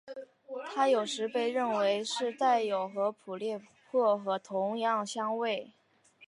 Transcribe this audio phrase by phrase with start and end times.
[0.73, 3.61] 它有时候被认为是带有和普列
[3.91, 5.73] 薄荷同样香味。